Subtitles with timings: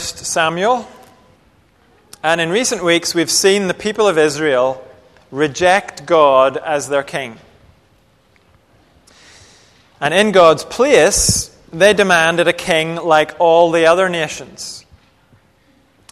[0.00, 0.88] Samuel.
[2.22, 4.84] And in recent weeks, we've seen the people of Israel
[5.30, 7.38] reject God as their king.
[10.00, 14.84] And in God's place, they demanded a king like all the other nations.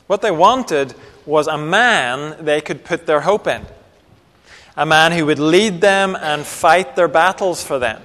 [0.07, 0.95] What they wanted
[1.25, 3.65] was a man they could put their hope in,
[4.77, 8.03] a man who would lead them and fight their battles for them.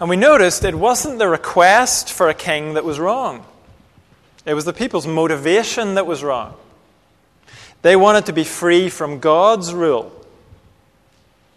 [0.00, 3.44] And we noticed it wasn't the request for a king that was wrong,
[4.46, 6.54] it was the people's motivation that was wrong.
[7.82, 10.12] They wanted to be free from God's rule.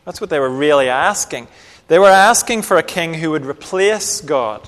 [0.05, 1.47] That's what they were really asking.
[1.87, 4.67] They were asking for a king who would replace God.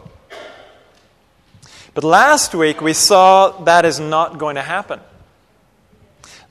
[1.94, 5.00] But last week we saw that is not going to happen.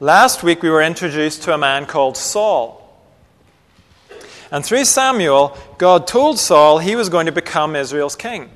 [0.01, 2.84] Last week we were introduced to a man called Saul.
[4.51, 8.51] And through Samuel, God told Saul he was going to become Israel's king.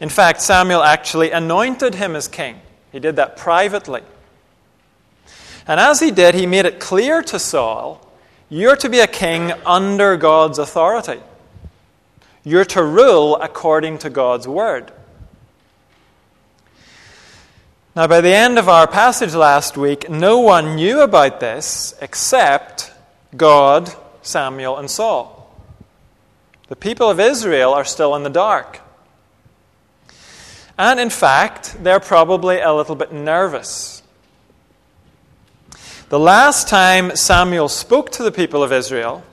[0.00, 2.60] In fact, Samuel actually anointed him as king.
[2.92, 4.02] He did that privately.
[5.66, 8.04] And as he did, he made it clear to Saul
[8.50, 11.20] you're to be a king under God's authority.
[12.44, 14.90] You're to rule according to God's word.
[17.94, 22.90] Now, by the end of our passage last week, no one knew about this except
[23.36, 23.92] God,
[24.28, 25.34] Samuel, and Saul.
[26.68, 28.80] The people of Israel are still in the dark.
[30.76, 34.02] And in fact, they're probably a little bit nervous.
[36.08, 39.24] The last time Samuel spoke to the people of Israel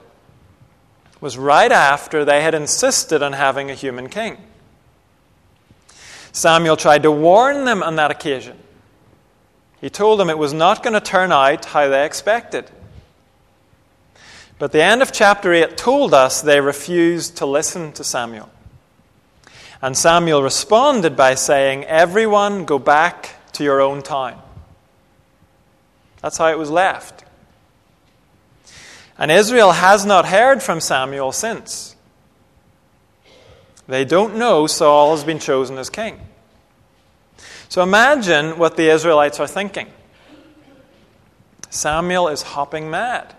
[1.21, 4.37] was right after they had insisted on having a human king.
[6.31, 8.57] Samuel tried to warn them on that occasion.
[9.79, 12.69] He told them it was not going to turn out how they expected.
[14.57, 18.49] But the end of chapter 8 told us they refused to listen to Samuel.
[19.81, 24.41] And Samuel responded by saying, Everyone go back to your own town.
[26.21, 27.23] That's how it was left.
[29.17, 31.95] And Israel has not heard from Samuel since.
[33.87, 36.19] They don't know Saul has been chosen as king.
[37.69, 39.87] So imagine what the Israelites are thinking.
[41.69, 43.35] Samuel is hopping mad.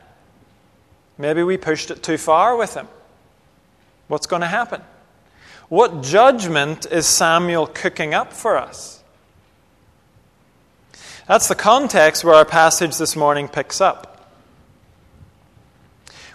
[1.19, 2.89] Maybe we pushed it too far with him.
[4.09, 4.83] What's going to happen?
[5.69, 9.03] What judgment is Samuel cooking up for us?
[11.27, 14.31] That's the context where our passage this morning picks up.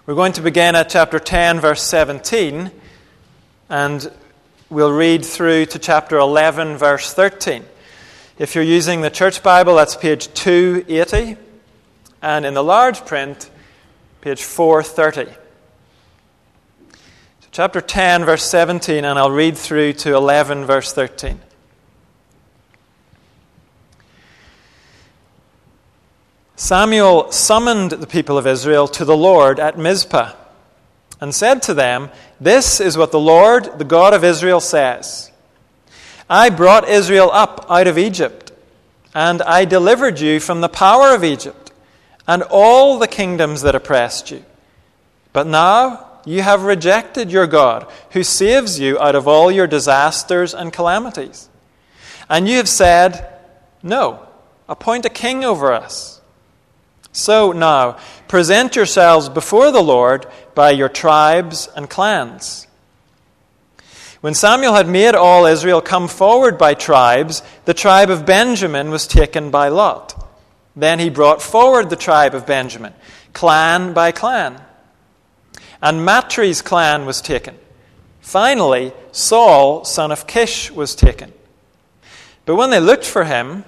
[0.06, 2.72] We're going to begin at chapter 10, verse 17,
[3.70, 4.12] and
[4.72, 7.64] we'll read through to chapter 11, verse 13.
[8.40, 11.38] If you're using the church Bible, that's page 280,
[12.24, 13.51] and in the large print,
[14.22, 15.34] page 430.
[16.92, 21.42] So chapter 10, verse 17, and I'll read through to 11, verse 13.
[26.56, 30.34] Samuel summoned the people of Israel to the Lord at Mizpah
[31.20, 35.32] and said to them, This is what the Lord, the God of Israel, says
[36.30, 38.52] I brought Israel up out of Egypt,
[39.16, 41.61] and I delivered you from the power of Egypt
[42.28, 44.44] and all the kingdoms that oppressed you.
[45.34, 50.54] But now you have rejected your God, who saves you out of all your disasters
[50.54, 51.50] and calamities.
[52.30, 53.28] And you have said,
[53.82, 54.28] No,
[54.70, 56.22] appoint a king over us
[57.12, 62.68] so now, present yourselves before the Lord by your tribes and clans.
[64.22, 69.08] When Samuel had made all Israel come forward by tribes, the tribe of Benjamin was
[69.08, 70.11] taken by Lot.
[70.76, 72.94] Then he brought forward the tribe of Benjamin,
[73.34, 74.62] clan by clan.
[75.82, 77.58] And Matri's clan was taken.
[78.22, 81.34] Finally, Saul, son of Kish, was taken.
[82.46, 83.66] But when they looked for him,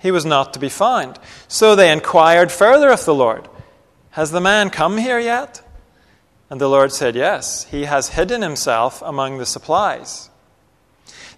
[0.00, 1.18] he was not to be found.
[1.46, 3.48] So they inquired further of the Lord,
[4.10, 5.62] Has the man come here yet?
[6.48, 10.30] And the Lord said, Yes, he has hidden himself among the supplies.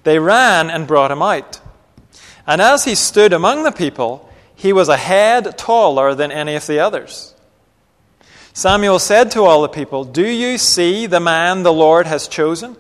[0.05, 1.61] They ran and brought him out.
[2.47, 4.29] And as he stood among the people,
[4.62, 7.35] he was a head taller than any of the others.
[8.53, 12.76] Samuel said to all the people, Do you see the man the Lord has chosen?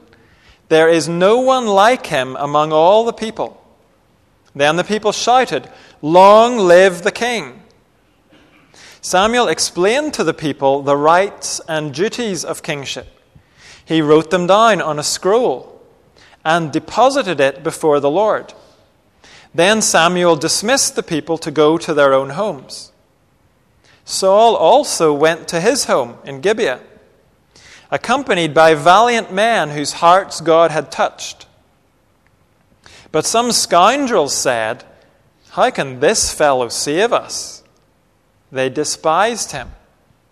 [0.68, 3.60] There is no one like him among all the people.
[4.54, 5.68] Then the people shouted,
[6.00, 7.64] Long live the king!
[9.00, 13.08] Samuel explained to the people the rights and duties of kingship.
[13.84, 15.82] He wrote them down on a scroll
[16.44, 18.54] and deposited it before the Lord.
[19.54, 22.92] Then Samuel dismissed the people to go to their own homes.
[24.04, 26.80] Saul also went to his home in Gibeah,
[27.90, 31.46] accompanied by valiant men whose hearts God had touched.
[33.12, 34.84] But some scoundrels said,
[35.50, 37.62] How can this fellow save us?
[38.50, 39.70] They despised him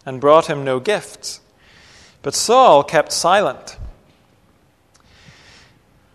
[0.06, 1.40] and brought him no gifts.
[2.22, 3.76] But Saul kept silent.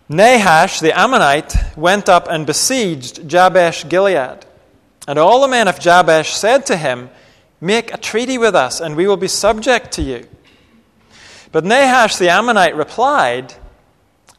[0.08, 4.46] Nahash the Ammonite went up and besieged Jabesh Gilead.
[5.08, 7.10] And all the men of Jabesh said to him,
[7.60, 10.28] Make a treaty with us, and we will be subject to you.
[11.52, 13.54] But Nahash the Ammonite replied,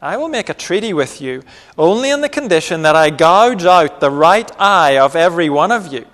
[0.00, 1.42] I will make a treaty with you
[1.78, 5.92] only on the condition that I gouge out the right eye of every one of
[5.92, 6.06] you,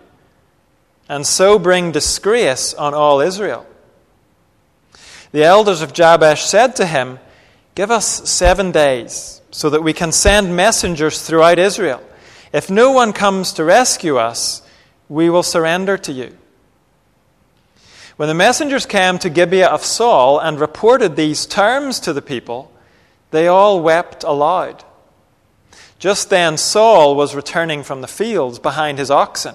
[1.09, 3.67] and so bring disgrace on all Israel.
[5.33, 7.19] The elders of Jabesh said to him,
[7.75, 12.03] Give us seven days, so that we can send messengers throughout Israel.
[12.53, 14.63] If no one comes to rescue us,
[15.09, 16.37] we will surrender to you.
[18.17, 22.73] When the messengers came to Gibeah of Saul and reported these terms to the people,
[23.31, 24.85] they all wept aloud.
[25.99, 29.55] Just then, Saul was returning from the fields behind his oxen.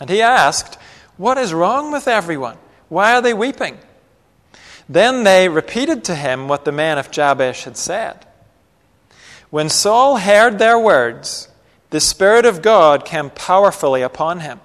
[0.00, 0.78] And he asked,
[1.16, 2.56] What is wrong with everyone?
[2.88, 3.78] Why are they weeping?
[4.88, 8.26] Then they repeated to him what the men of Jabesh had said.
[9.50, 11.48] When Saul heard their words,
[11.90, 14.60] the Spirit of God came powerfully upon him,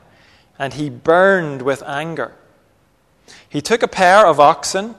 [0.59, 2.33] and he burned with anger.
[3.47, 4.95] He took a pair of oxen,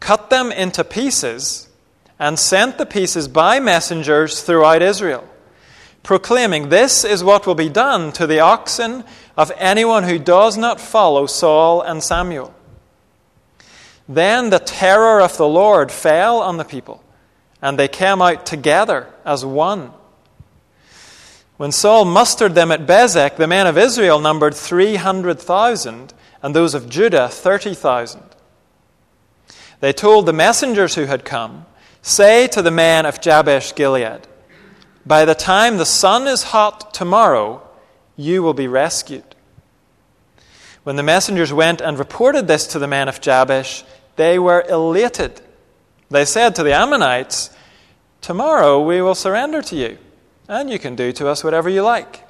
[0.00, 1.68] cut them into pieces,
[2.18, 5.28] and sent the pieces by messengers throughout Israel,
[6.02, 9.04] proclaiming, This is what will be done to the oxen
[9.36, 12.54] of anyone who does not follow Saul and Samuel.
[14.08, 17.02] Then the terror of the Lord fell on the people,
[17.62, 19.92] and they came out together as one.
[21.56, 26.12] When Saul mustered them at Bezek, the men of Israel numbered 300,000
[26.42, 28.20] and those of Judah 30,000.
[29.78, 31.66] They told the messengers who had come,
[32.02, 34.26] Say to the men of Jabesh Gilead,
[35.06, 37.62] By the time the sun is hot tomorrow,
[38.16, 39.36] you will be rescued.
[40.82, 43.84] When the messengers went and reported this to the men of Jabesh,
[44.16, 45.40] they were elated.
[46.12, 47.48] They said to the Ammonites,
[48.20, 49.98] Tomorrow we will surrender to you,
[50.46, 52.22] and you can do to us whatever you like.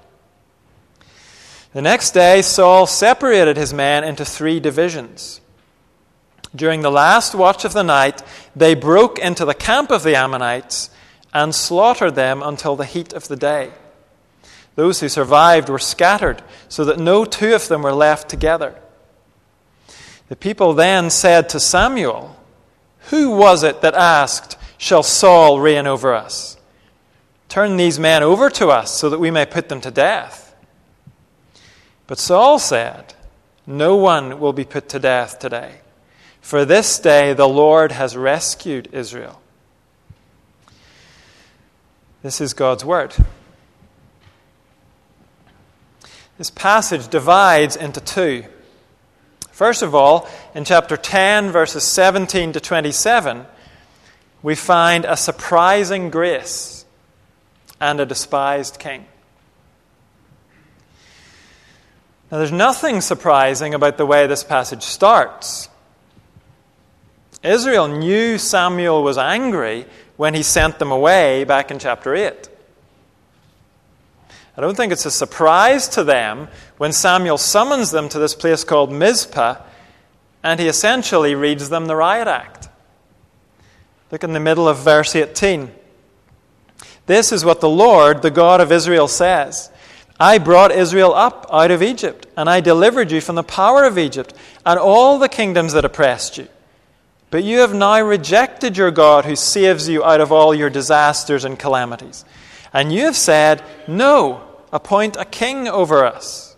[1.72, 5.40] The next day, Saul separated his men into three divisions.
[6.54, 8.22] During the last watch of the night,
[8.54, 10.90] they broke into the camp of the Ammonites
[11.34, 13.72] and slaughtered them until the heat of the day.
[14.76, 18.80] Those who survived were scattered, so that no two of them were left together.
[20.28, 22.36] The people then said to Samuel,
[23.10, 26.56] Who was it that asked, Shall Saul reign over us?
[27.48, 30.54] Turn these men over to us so that we may put them to death.
[32.06, 33.14] But Saul said,
[33.66, 35.80] No one will be put to death today,
[36.40, 39.40] for this day the Lord has rescued Israel.
[42.22, 43.14] This is God's word.
[46.38, 48.44] This passage divides into two.
[49.62, 53.46] First of all, in chapter 10, verses 17 to 27,
[54.42, 56.84] we find a surprising grace
[57.80, 59.06] and a despised king.
[62.28, 65.68] Now, there's nothing surprising about the way this passage starts.
[67.44, 72.48] Israel knew Samuel was angry when he sent them away back in chapter 8.
[74.56, 78.64] I don't think it's a surprise to them when Samuel summons them to this place
[78.64, 79.56] called Mizpah
[80.42, 82.68] and he essentially reads them the riot act.
[84.10, 85.70] Look in the middle of verse 18.
[87.06, 89.70] This is what the Lord, the God of Israel, says
[90.20, 93.98] I brought Israel up out of Egypt, and I delivered you from the power of
[93.98, 96.48] Egypt and all the kingdoms that oppressed you.
[97.30, 101.44] But you have now rejected your God who saves you out of all your disasters
[101.44, 102.24] and calamities.
[102.72, 106.56] And you have said, No, appoint a king over us.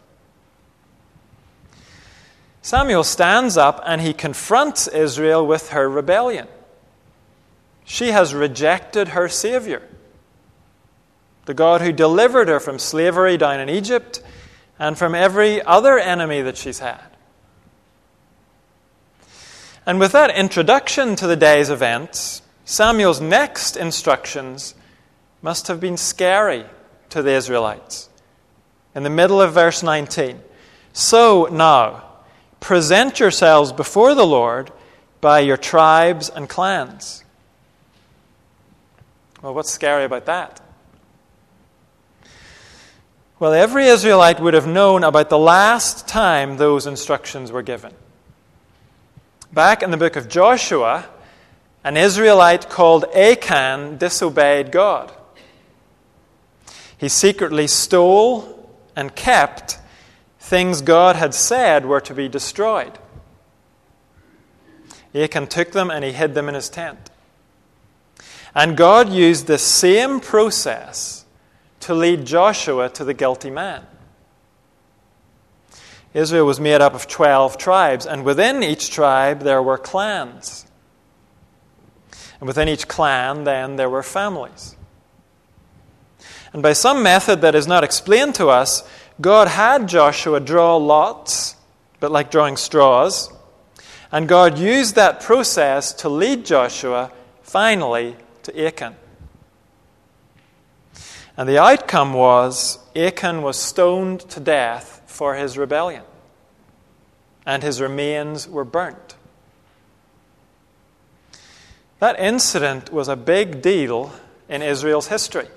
[2.62, 6.48] Samuel stands up and he confronts Israel with her rebellion.
[7.84, 9.82] She has rejected her Savior
[11.46, 14.22] the God who delivered her from slavery down in Egypt
[14.78, 17.02] and from every other enemy that she's had.
[19.86, 24.74] And with that introduction to the day's events, Samuel's next instructions
[25.44, 26.64] must have been scary
[27.10, 28.08] to the Israelites.
[28.94, 30.40] In the middle of verse 19,
[30.94, 32.02] so now,
[32.60, 34.72] present yourselves before the Lord
[35.20, 37.24] by your tribes and clans.
[39.42, 40.62] Well, what's scary about that?
[43.38, 47.92] Well, every Israelite would have known about the last time those instructions were given.
[49.52, 51.04] Back in the book of Joshua,
[51.84, 55.12] an Israelite called Achan disobeyed God.
[56.96, 59.78] He secretly stole and kept
[60.38, 62.98] things God had said were to be destroyed.
[65.14, 67.10] Achan took them and he hid them in his tent.
[68.54, 71.24] And God used the same process
[71.80, 73.86] to lead Joshua to the guilty man.
[76.14, 80.64] Israel was made up of 12 tribes, and within each tribe there were clans.
[82.38, 84.73] And within each clan, then, there were families.
[86.54, 88.88] And by some method that is not explained to us,
[89.20, 91.56] God had Joshua draw lots,
[91.98, 93.28] but like drawing straws.
[94.12, 97.10] And God used that process to lead Joshua
[97.42, 98.94] finally to Achan.
[101.36, 106.04] And the outcome was Achan was stoned to death for his rebellion,
[107.44, 109.16] and his remains were burnt.
[111.98, 114.12] That incident was a big deal
[114.48, 115.48] in Israel's history.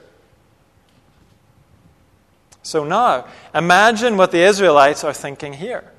[2.67, 5.89] So now, imagine what the Israelites are thinking here.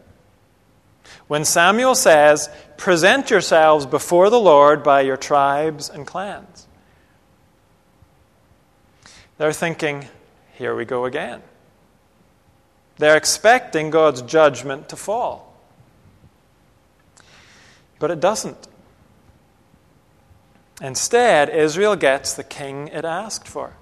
[1.26, 6.66] When Samuel says, Present yourselves before the Lord by your tribes and clans,
[9.38, 10.08] they're thinking,
[10.58, 11.40] Here we go again.
[12.98, 15.58] They're expecting God's judgment to fall.
[17.98, 18.68] But it doesn't.
[20.82, 23.72] Instead, Israel gets the king it asked for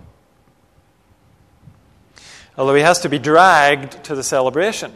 [2.57, 4.93] although he has to be dragged to the celebration.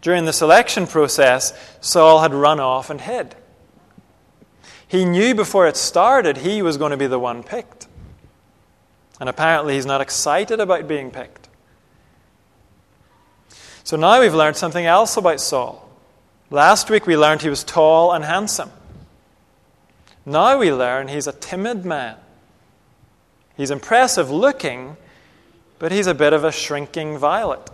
[0.00, 3.34] During the selection process, Saul had run off and hid.
[4.86, 7.86] He knew before it started he was going to be the one picked.
[9.20, 11.48] And apparently, he's not excited about being picked.
[13.82, 15.88] So now we've learned something else about Saul.
[16.50, 18.70] Last week we learned he was tall and handsome.
[20.24, 22.16] Now we learn he's a timid man.
[23.56, 24.96] He's impressive looking,
[25.78, 27.70] but he's a bit of a shrinking violet.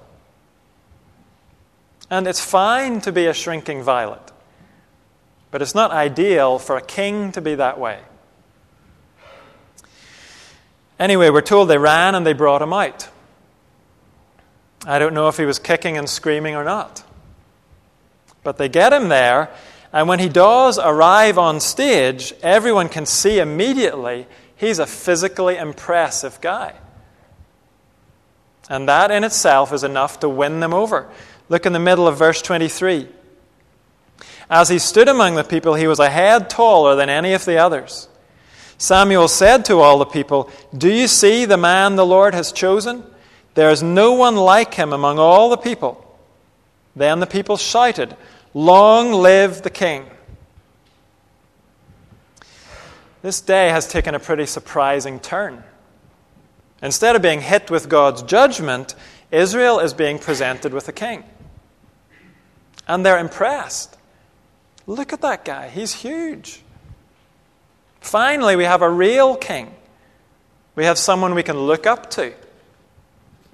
[2.11, 4.33] And it's fine to be a shrinking violet,
[5.51, 8.01] but it's not ideal for a king to be that way.
[10.99, 13.09] Anyway, we're told they ran and they brought him out.
[14.87, 17.03] I don't know if he was kicking and screaming or not.
[18.43, 19.51] But they get him there,
[19.93, 26.41] and when he does arrive on stage, everyone can see immediately he's a physically impressive
[26.41, 26.75] guy.
[28.69, 31.11] And that in itself is enough to win them over.
[31.49, 33.09] Look in the middle of verse 23.
[34.49, 37.59] As he stood among the people, he was a head taller than any of the
[37.59, 38.09] others.
[38.79, 43.05] Samuel said to all the people, Do you see the man the Lord has chosen?
[43.55, 46.01] There is no one like him among all the people.
[46.97, 48.17] Then the people shouted,
[48.53, 50.07] Long live the king!
[53.23, 55.65] This day has taken a pretty surprising turn.
[56.85, 58.95] Instead of being hit with God's judgment,
[59.31, 61.25] Israel is being presented with a king.
[62.87, 63.97] And they're impressed.
[64.87, 66.63] Look at that guy, he's huge.
[68.03, 69.75] Finally, we have a real king.
[70.77, 72.35] We have someone we can look up to.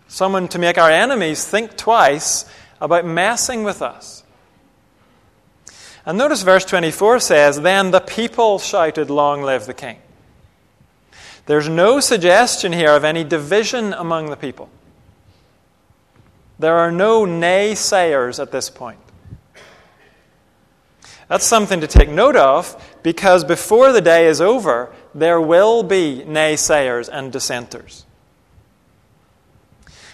[0.09, 2.47] Someone to make our enemies think twice
[2.81, 4.25] about messing with us.
[6.05, 9.99] And notice verse 24 says, Then the people shouted, Long live the king.
[11.47, 14.69] There's no suggestion here of any division among the people.
[16.59, 18.99] There are no naysayers at this point.
[21.29, 26.25] That's something to take note of because before the day is over, there will be
[26.27, 28.05] naysayers and dissenters.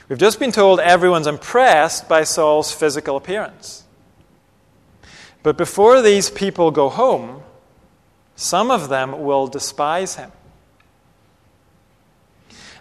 [0.08, 3.84] We've just been told everyone's impressed by Saul's physical appearance.
[5.42, 7.42] But before these people go home,
[8.36, 10.30] some of them will despise him.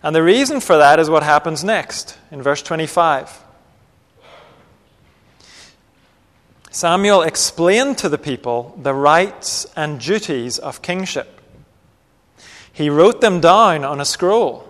[0.06, 3.42] And the reason for that is what happens next in verse 25.
[6.70, 11.42] Samuel explained to the people the rights and duties of kingship.
[12.72, 14.70] He wrote them down on a scroll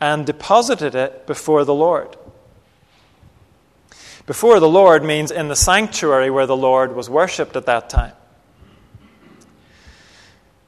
[0.00, 2.16] and deposited it before the Lord.
[4.26, 8.14] Before the Lord means in the sanctuary where the Lord was worshipped at that time.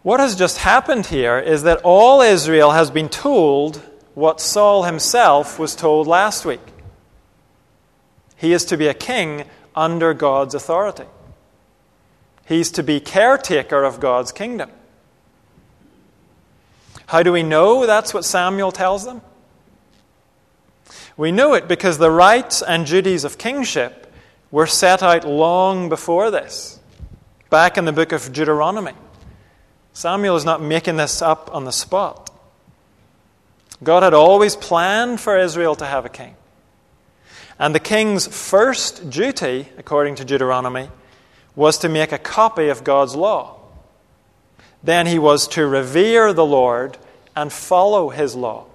[0.02, 3.82] What has just happened here is that all Israel has been told
[4.18, 6.60] what Saul himself was told last week.
[8.34, 9.44] He is to be a king
[9.76, 11.04] under God's authority.
[12.44, 14.72] He's to be caretaker of God's kingdom.
[17.06, 19.22] How do we know that's what Samuel tells them?
[21.16, 24.12] We know it because the rights and duties of kingship
[24.50, 26.80] were set out long before this,
[27.50, 28.94] back in the book of Deuteronomy.
[29.92, 32.27] Samuel is not making this up on the spot.
[33.82, 36.34] God had always planned for Israel to have a king.
[37.58, 40.88] And the king's first duty, according to Deuteronomy,
[41.56, 43.56] was to make a copy of God's law.
[44.82, 46.98] Then he was to revere the Lord
[47.34, 48.66] and follow his law.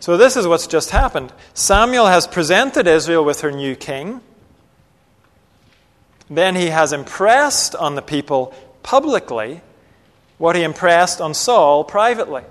[0.00, 1.32] So, this is what's just happened.
[1.52, 4.20] Samuel has presented Israel with her new king.
[6.30, 9.62] Then he has impressed on the people publicly
[10.38, 12.42] what he impressed on Saul privately.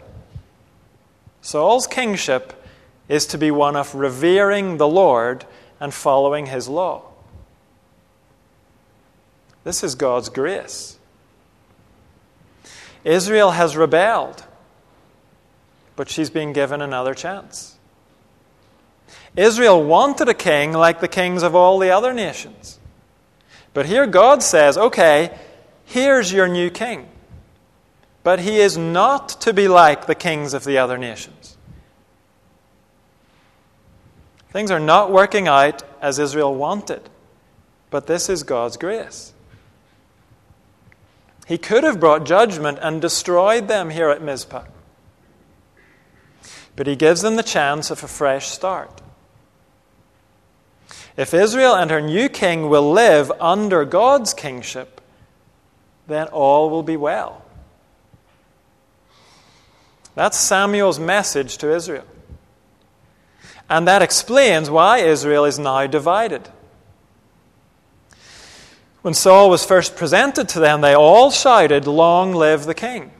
[1.41, 2.63] Saul's kingship
[3.07, 5.45] is to be one of revering the Lord
[5.79, 7.03] and following his law.
[9.63, 10.97] This is God's grace.
[13.03, 14.43] Israel has rebelled,
[15.95, 17.77] but she's been given another chance.
[19.35, 22.79] Israel wanted a king like the kings of all the other nations.
[23.73, 25.37] But here God says, okay,
[25.83, 27.07] here's your new king.
[28.25, 31.57] But he is not to be like the kings of the other nations.
[34.49, 37.07] Things are not working out as Israel wanted,
[37.91, 39.31] but this is God's grace.
[41.45, 44.65] He could have brought judgment and destroyed them here at Mizpah.
[46.75, 49.03] But he gives them the chance of a fresh start.
[51.15, 54.99] If Israel and her new king will live under God's kingship,
[56.07, 57.44] then all will be well.
[60.15, 62.05] That's Samuel's message to Israel.
[63.69, 66.49] And that explains why Israel is now divided.
[69.01, 73.11] When Saul was first presented to them, they all shouted, Long live the king.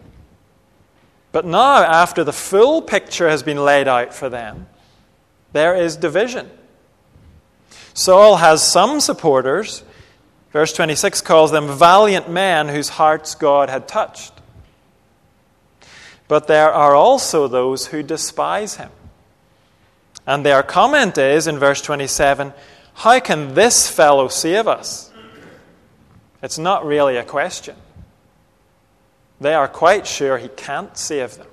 [1.32, 4.68] But now, after the full picture has been laid out for them,
[5.52, 6.50] there is division.
[7.94, 9.84] Saul has some supporters.
[10.52, 14.31] Verse 26 calls them valiant men whose hearts God had touched.
[16.27, 18.90] But there are also those who despise him.
[20.25, 22.53] And their comment is in verse 27
[22.96, 25.11] How can this fellow save us?
[26.42, 27.75] It's not really a question.
[29.40, 31.48] They are quite sure he can't save them.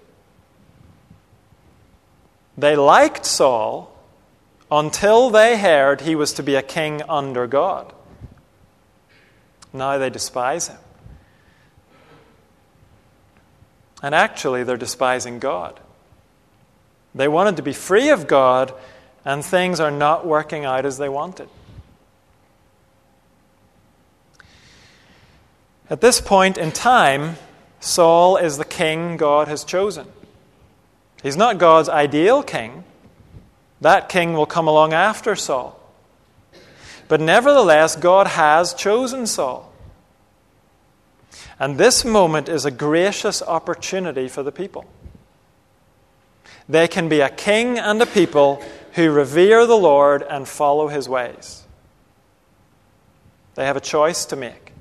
[2.56, 3.94] They liked Saul
[4.70, 7.92] until they heard he was to be a king under God.
[9.72, 10.78] Now they despise him.
[14.02, 15.78] And actually, they're despising God.
[17.14, 18.74] They wanted to be free of God,
[19.24, 21.48] and things are not working out as they wanted.
[25.88, 27.36] At this point in time,
[27.80, 30.06] Saul is the king God has chosen.
[31.22, 32.84] He's not God's ideal king.
[33.80, 35.78] That king will come along after Saul.
[37.08, 39.71] But nevertheless, God has chosen Saul.
[41.58, 44.84] And this moment is a gracious opportunity for the people.
[46.68, 51.08] They can be a king and a people who revere the Lord and follow his
[51.08, 51.64] ways.
[53.54, 54.72] They have a choice to make.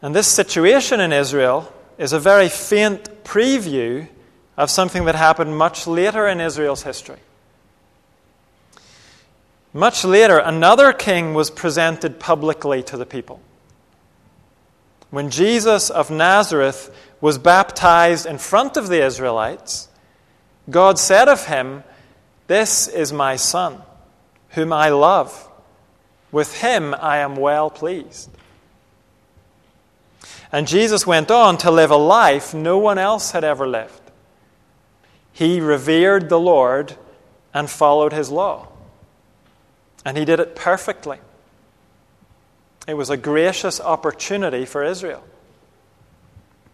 [0.00, 4.08] And this situation in Israel is a very faint preview
[4.56, 7.20] of something that happened much later in Israel's history.
[9.74, 13.40] Much later, another king was presented publicly to the people.
[15.10, 19.88] When Jesus of Nazareth was baptized in front of the Israelites,
[20.68, 21.84] God said of him,
[22.46, 23.80] This is my Son,
[24.50, 25.48] whom I love.
[26.30, 28.30] With him I am well pleased.
[30.50, 34.00] And Jesus went on to live a life no one else had ever lived.
[35.32, 36.96] He revered the Lord
[37.54, 38.68] and followed his law.
[40.04, 41.18] And he did it perfectly.
[42.86, 45.22] It was a gracious opportunity for Israel.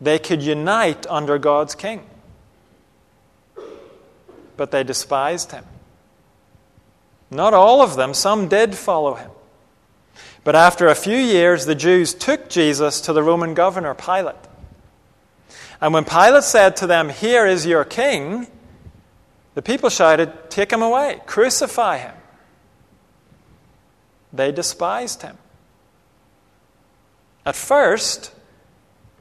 [0.00, 2.06] They could unite under God's king.
[4.56, 5.64] But they despised him.
[7.30, 9.30] Not all of them, some did follow him.
[10.44, 14.36] But after a few years, the Jews took Jesus to the Roman governor, Pilate.
[15.80, 18.46] And when Pilate said to them, Here is your king,
[19.54, 22.14] the people shouted, Take him away, crucify him.
[24.32, 25.38] They despised him.
[27.46, 28.32] At first,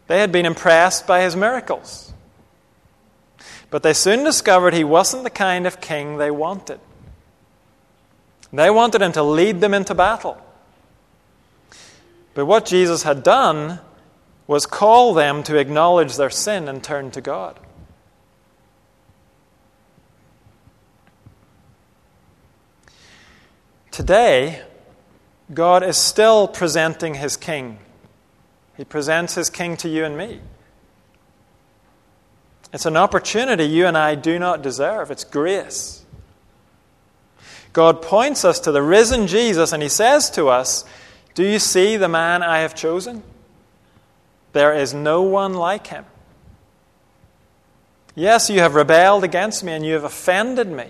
[0.08, 2.14] they had been impressed by his miracles.
[3.70, 6.80] But they soon discovered he wasn't the kind of king they wanted.
[8.52, 10.42] They wanted him to lead them into battle.
[12.34, 13.80] But what Jesus had done
[14.46, 17.60] was call them to acknowledge their sin and turn to God.
[23.92, 24.62] Today,
[25.54, 27.80] God is still presenting his king.
[28.76, 30.42] He presents his king to you and me.
[32.74, 35.10] It's an opportunity you and I do not deserve.
[35.10, 36.06] It's grace.
[37.74, 40.84] God points us to the risen Jesus and he says to us,
[41.34, 43.24] Do you see the man I have chosen?
[44.54, 46.06] There is no one like him.
[48.16, 50.88] Yes, you have rebelled against me and you have offended me.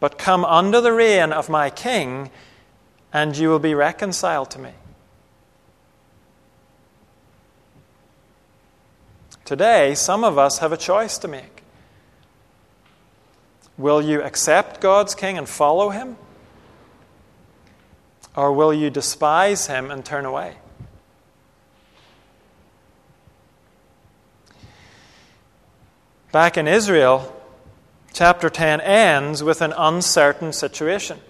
[0.00, 2.30] But come under the reign of my king,
[3.12, 4.72] and you will be reconciled to me.
[9.44, 11.62] Today, some of us have a choice to make.
[13.78, 16.16] Will you accept God's king and follow him?
[18.36, 20.56] Or will you despise him and turn away?
[26.30, 27.34] Back in Israel,
[28.12, 31.20] chapter 10 ends with an uncertain situation.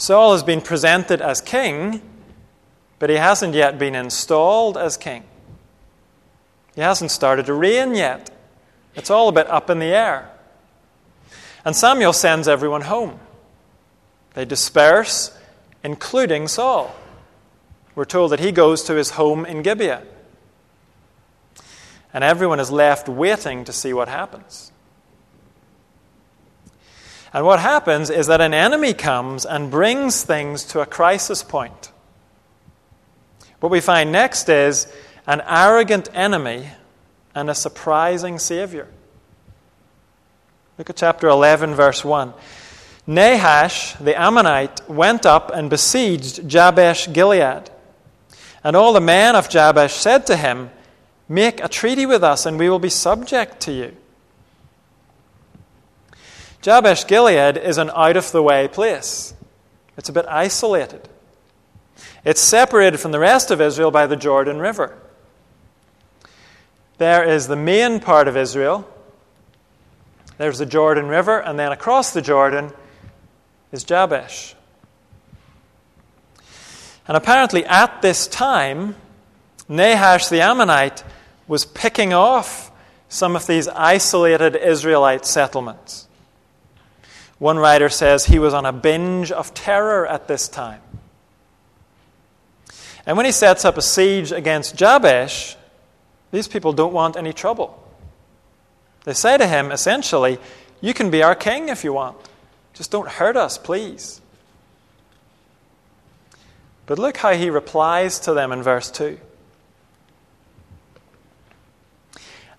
[0.00, 2.00] Saul has been presented as king,
[2.98, 5.24] but he hasn't yet been installed as king.
[6.74, 8.30] He hasn't started to reign yet.
[8.94, 10.30] It's all a bit up in the air.
[11.66, 13.20] And Samuel sends everyone home.
[14.32, 15.38] They disperse,
[15.84, 16.96] including Saul.
[17.94, 20.04] We're told that he goes to his home in Gibeah.
[22.14, 24.72] And everyone is left waiting to see what happens.
[27.32, 31.92] And what happens is that an enemy comes and brings things to a crisis point.
[33.60, 34.92] What we find next is
[35.26, 36.68] an arrogant enemy
[37.34, 38.88] and a surprising Savior.
[40.78, 42.32] Look at chapter 11, verse 1.
[43.06, 47.70] Nahash the Ammonite went up and besieged Jabesh Gilead.
[48.64, 50.70] And all the men of Jabesh said to him,
[51.28, 53.96] Make a treaty with us, and we will be subject to you.
[56.62, 59.34] Jabesh Gilead is an out of the way place,
[59.96, 61.08] it's a bit isolated.
[62.24, 64.96] It's separated from the rest of Israel by the Jordan River.
[66.98, 68.86] There is the main part of Israel,
[70.36, 72.72] there's the Jordan River, and then across the Jordan
[73.72, 74.54] is Jabesh.
[77.08, 78.96] And apparently, at this time,
[79.68, 81.04] Nahash the Ammonite
[81.48, 82.70] was picking off
[83.08, 86.06] some of these isolated Israelite settlements.
[87.40, 90.82] One writer says he was on a binge of terror at this time.
[93.06, 95.56] And when he sets up a siege against Jabesh,
[96.32, 97.82] these people don't want any trouble.
[99.04, 100.38] They say to him, essentially,
[100.82, 102.18] You can be our king if you want.
[102.74, 104.20] Just don't hurt us, please.
[106.84, 109.18] But look how he replies to them in verse 2.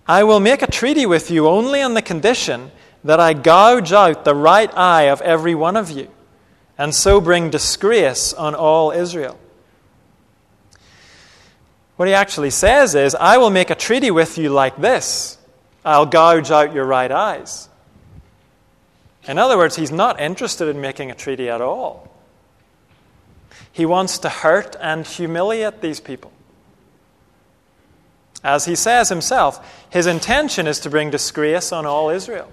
[0.08, 2.72] I will make a treaty with you only on the condition
[3.04, 6.08] that I gouge out the right eye of every one of you,
[6.78, 9.38] and so bring disgrace on all Israel.
[11.96, 15.38] What he actually says is, I will make a treaty with you like this
[15.84, 17.68] I'll gouge out your right eyes.
[19.24, 22.10] In other words, he's not interested in making a treaty at all.
[23.70, 26.32] He wants to hurt and humiliate these people.
[28.44, 32.50] As he says himself, his intention is to bring disgrace on all Israel.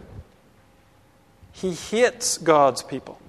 [1.61, 3.19] He hates God's people.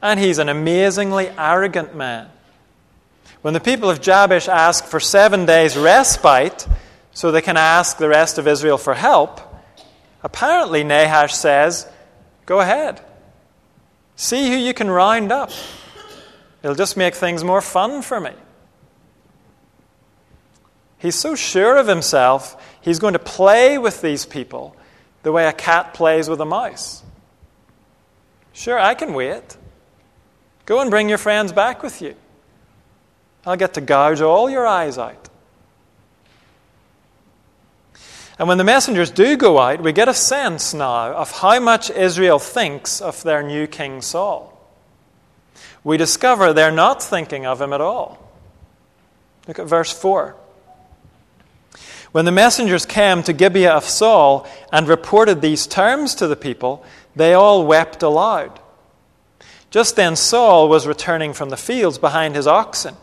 [0.00, 2.30] And he's an amazingly arrogant man.
[3.42, 6.68] When the people of Jabesh ask for seven days' respite,
[7.12, 9.40] so they can ask the rest of Israel for help,
[10.22, 11.88] apparently Nahash says,
[12.46, 13.00] Go ahead.
[14.14, 15.50] See who you can round up.
[16.62, 18.32] It'll just make things more fun for me.
[20.98, 24.76] He's so sure of himself, he's going to play with these people
[25.28, 27.02] the way a cat plays with a mouse.
[28.54, 29.58] Sure, I can wait.
[30.64, 32.14] Go and bring your friends back with you.
[33.44, 35.28] I'll get to gouge all your eyes out.
[38.38, 41.90] And when the messengers do go out, we get a sense now of how much
[41.90, 44.58] Israel thinks of their new king Saul.
[45.84, 48.32] We discover they're not thinking of him at all.
[49.46, 50.34] Look at verse 4.
[52.12, 56.84] When the messengers came to Gibeah of Saul and reported these terms to the people,
[57.14, 58.60] they all wept aloud.
[59.70, 62.94] Just then Saul was returning from the fields behind his oxen,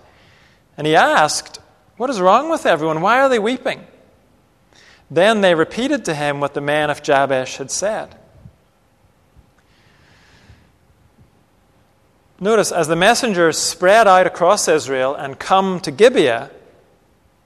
[0.77, 1.59] and he asked,
[1.97, 3.01] What is wrong with everyone?
[3.01, 3.85] Why are they weeping?
[5.11, 8.15] Then they repeated to him what the man of Jabesh had said.
[12.39, 16.49] Notice, as the messengers spread out across Israel and come to Gibeah,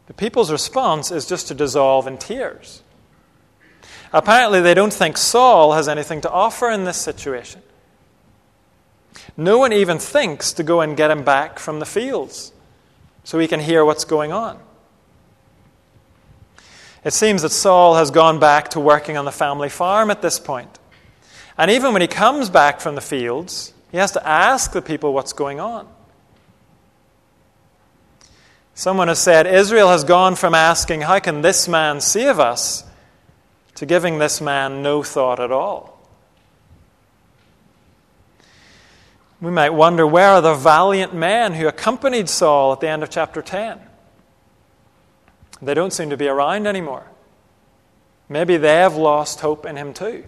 [0.09, 2.81] the people's response is just to dissolve in tears.
[4.11, 7.61] Apparently, they don't think Saul has anything to offer in this situation.
[9.37, 12.51] No one even thinks to go and get him back from the fields
[13.23, 14.59] so he can hear what's going on.
[17.03, 20.39] It seems that Saul has gone back to working on the family farm at this
[20.39, 20.79] point.
[21.55, 25.13] And even when he comes back from the fields, he has to ask the people
[25.13, 25.87] what's going on.
[28.79, 32.85] Someone has said Israel has gone from asking, How can this man save us?
[33.75, 35.99] to giving this man no thought at all.
[39.41, 43.09] We might wonder where are the valiant men who accompanied Saul at the end of
[43.09, 43.81] chapter 10?
[45.61, 47.05] They don't seem to be around anymore.
[48.29, 50.23] Maybe they have lost hope in him too.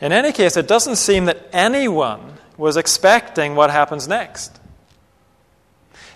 [0.00, 4.58] In any case, it doesn't seem that anyone was expecting what happens next.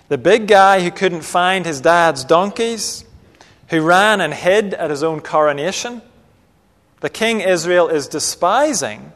[0.09, 3.05] The big guy who couldn't find his dad's donkeys,
[3.69, 6.01] who ran and hid at his own coronation,
[7.01, 9.13] the king Israel is despising,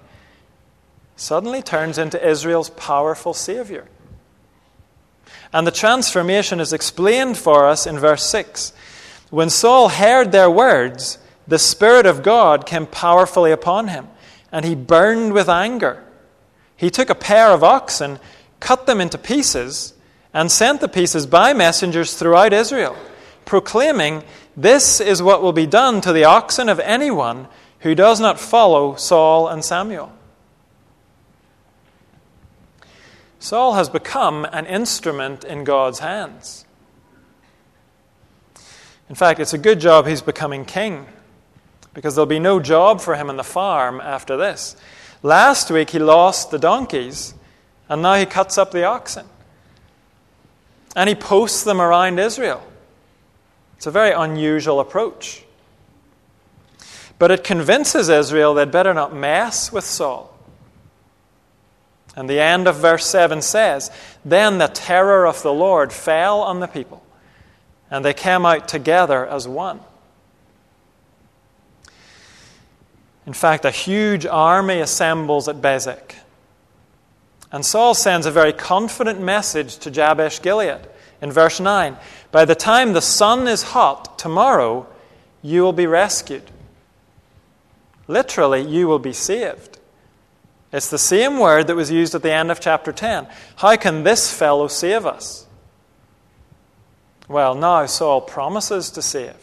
[1.15, 3.87] suddenly turns into Israel's powerful Savior.
[5.51, 8.73] And the transformation is explained for us in verse 6.
[9.31, 14.07] When Saul heard their words, the Spirit of God came powerfully upon him,
[14.51, 16.03] and he burned with anger.
[16.77, 18.19] He took a pair of oxen,
[18.59, 19.93] cut them into pieces,
[20.33, 22.95] and sent the pieces by messengers throughout Israel,
[23.45, 24.23] proclaiming,
[24.57, 27.47] This is what will be done to the oxen of anyone
[27.79, 30.11] who does not follow Saul and Samuel.
[33.39, 36.65] Saul has become an instrument in God's hands.
[39.09, 41.05] In fact, it's a good job he's becoming king
[41.93, 44.75] because there'll be no job for him on the farm after this.
[45.21, 47.33] Last week he lost the donkeys,
[47.89, 49.25] and now he cuts up the oxen.
[50.95, 52.63] And he posts them around Israel.
[53.77, 55.43] It's a very unusual approach.
[57.19, 60.29] But it convinces Israel they'd better not mess with Saul.
[62.15, 63.91] And the end of verse 7 says
[64.23, 67.03] Then the terror of the Lord fell on the people,
[67.89, 69.79] and they came out together as one.
[73.25, 76.15] In fact, a huge army assembles at Bezek.
[77.53, 80.87] And Saul sends a very confident message to Jabesh Gilead
[81.21, 81.95] in verse 9
[82.31, 84.87] By the time the sun is hot tomorrow,
[85.43, 86.49] you will be rescued.
[88.07, 89.77] Literally, you will be saved.
[90.71, 93.27] It's the same word that was used at the end of chapter 10.
[93.57, 95.45] How can this fellow save us?
[97.27, 99.35] Well, now Saul promises to save.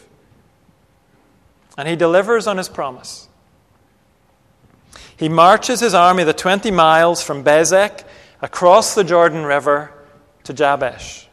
[1.77, 3.29] And he delivers on his promise.
[5.21, 8.05] He marches his army the 20 miles from Bezek
[8.41, 9.93] across the Jordan River
[10.45, 11.27] to Jabesh.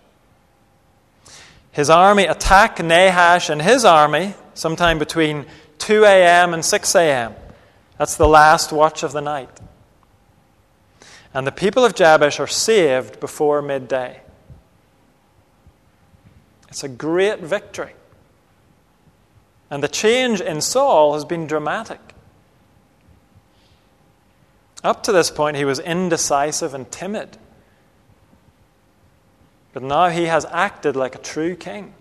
[1.72, 5.46] His army attack Nahash and his army sometime between
[5.79, 6.53] 2 a.m.
[6.53, 7.35] and 6 a.m.
[7.96, 9.59] That's the last watch of the night.
[11.33, 14.20] And the people of Jabesh are saved before midday.
[16.68, 17.94] It's a great victory.
[19.70, 22.08] And the change in Saul has been dramatic.
[24.85, 27.37] Up to this point, he was indecisive and timid.
[29.73, 31.95] But now he has acted like a true king.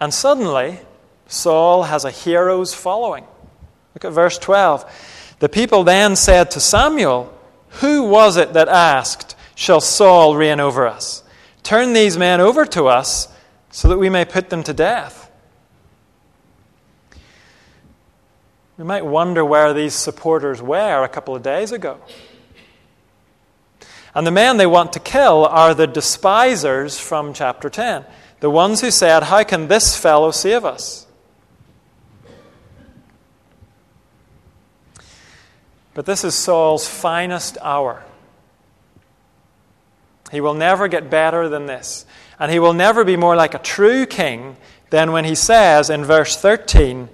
[0.00, 0.80] And suddenly,
[1.26, 3.24] Saul has a hero's following.
[3.94, 5.36] Look at verse 12.
[5.38, 7.32] The people then said to Samuel,
[7.80, 11.22] who was it that asked, Shall Saul reign over us?
[11.62, 13.28] Turn these men over to us
[13.70, 15.21] so that we may put them to death.
[18.78, 21.98] We might wonder where these supporters were a couple of days ago.
[24.14, 28.04] And the men they want to kill are the despisers from chapter 10,
[28.40, 31.06] the ones who said, How can this fellow save us?
[35.94, 38.02] But this is Saul's finest hour.
[40.30, 42.06] He will never get better than this.
[42.38, 44.56] And he will never be more like a true king
[44.88, 47.10] than when he says in verse 13,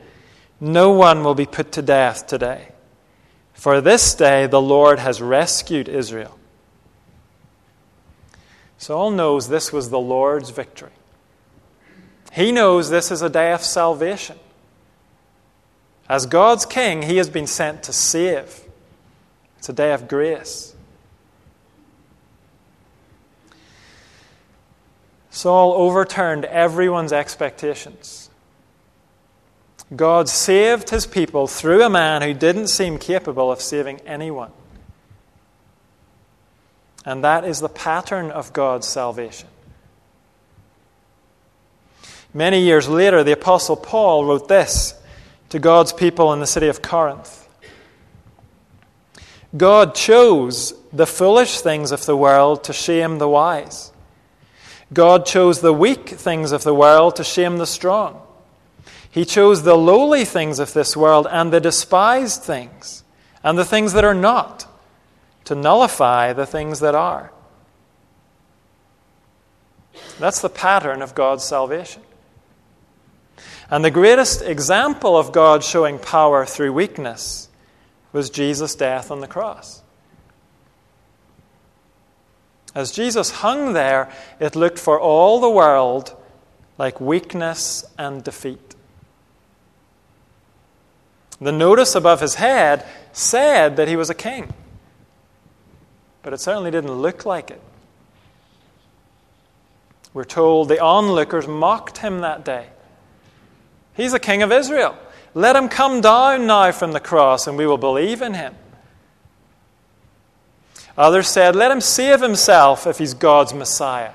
[0.60, 2.68] No one will be put to death today.
[3.54, 6.38] For this day the Lord has rescued Israel.
[8.78, 10.92] Saul knows this was the Lord's victory.
[12.32, 14.38] He knows this is a day of salvation.
[16.08, 18.62] As God's king, he has been sent to save.
[19.58, 20.74] It's a day of grace.
[25.30, 28.27] Saul overturned everyone's expectations.
[29.94, 34.52] God saved his people through a man who didn't seem capable of saving anyone.
[37.04, 39.48] And that is the pattern of God's salvation.
[42.34, 44.94] Many years later, the Apostle Paul wrote this
[45.48, 47.48] to God's people in the city of Corinth.
[49.56, 53.90] God chose the foolish things of the world to shame the wise.
[54.92, 58.20] God chose the weak things of the world to shame the strong.
[59.18, 63.02] He chose the lowly things of this world and the despised things
[63.42, 64.64] and the things that are not
[65.46, 67.32] to nullify the things that are.
[70.20, 72.02] That's the pattern of God's salvation.
[73.68, 77.48] And the greatest example of God showing power through weakness
[78.12, 79.82] was Jesus' death on the cross.
[82.72, 86.16] As Jesus hung there, it looked for all the world
[86.78, 88.67] like weakness and defeat.
[91.40, 94.52] The notice above his head said that he was a king,
[96.22, 97.60] but it certainly didn't look like it.
[100.12, 102.66] We're told the onlookers mocked him that day.
[103.94, 104.96] He's the king of Israel.
[105.34, 108.54] Let him come down now from the cross and we will believe in him.
[110.96, 114.14] Others said, Let him save himself if he's God's Messiah.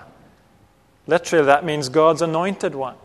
[1.08, 2.96] Literally, that means God's anointed one.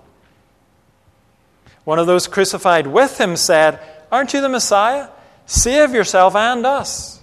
[1.85, 5.08] One of those crucified with him said, Aren't you the Messiah?
[5.46, 7.20] Save yourself and us.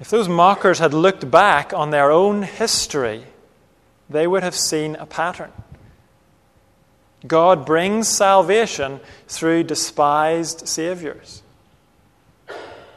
[0.00, 3.24] If those mockers had looked back on their own history,
[4.10, 5.52] they would have seen a pattern.
[7.26, 11.42] God brings salvation through despised Saviors.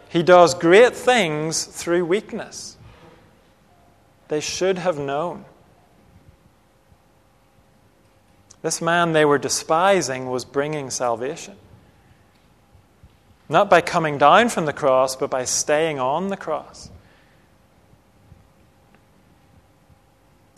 [0.10, 2.78] He does great things through weakness.
[4.28, 5.46] They should have known.
[8.62, 11.56] This man they were despising was bringing salvation.
[13.50, 16.90] Not by coming down from the cross, but by staying on the cross.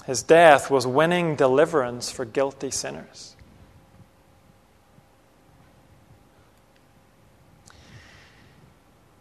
[0.05, 3.35] His death was winning deliverance for guilty sinners.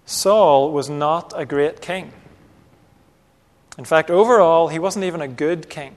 [0.06, 2.12] Saul was not a great king.
[3.76, 5.96] In fact, overall, he wasn't even a good king.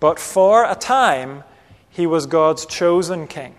[0.00, 1.44] But for a time,
[1.90, 3.54] he was God's chosen king.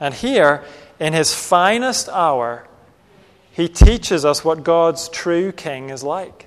[0.00, 0.64] And here,
[0.98, 2.66] in his finest hour,
[3.52, 6.46] he teaches us what God's true king is like.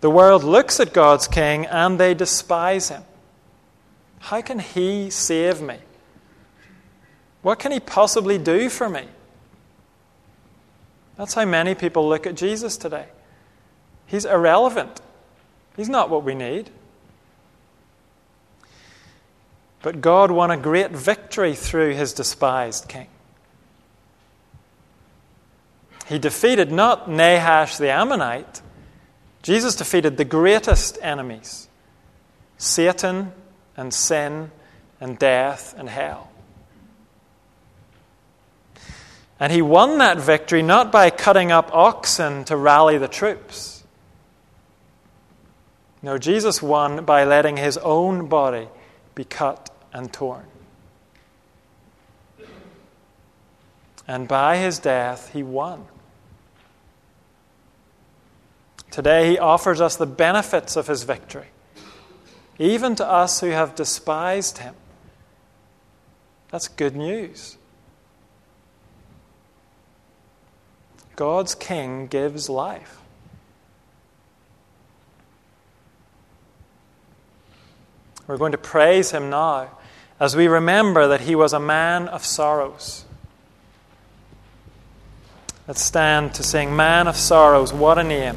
[0.00, 3.02] The world looks at God's king and they despise him.
[4.18, 5.78] How can he save me?
[7.42, 9.04] What can he possibly do for me?
[11.16, 13.06] That's how many people look at Jesus today.
[14.06, 15.00] He's irrelevant.
[15.76, 16.70] He's not what we need.
[19.82, 23.08] But God won a great victory through his despised king.
[26.06, 28.60] He defeated not Nahash the Ammonite,
[29.42, 31.68] Jesus defeated the greatest enemies
[32.58, 33.32] Satan
[33.76, 34.52] and sin
[35.00, 36.30] and death and hell.
[39.40, 43.71] And he won that victory not by cutting up oxen to rally the troops.
[46.02, 48.68] No, Jesus won by letting his own body
[49.14, 50.44] be cut and torn.
[54.08, 55.86] And by his death, he won.
[58.90, 61.46] Today, he offers us the benefits of his victory,
[62.58, 64.74] even to us who have despised him.
[66.50, 67.56] That's good news.
[71.16, 73.01] God's King gives life.
[78.26, 79.70] We're going to praise him now
[80.20, 83.04] as we remember that he was a man of sorrows.
[85.66, 88.36] Let's stand to sing Man of Sorrows, what a name.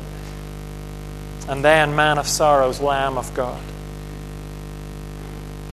[1.47, 3.61] And then Man of Sorrows, Lamb of God.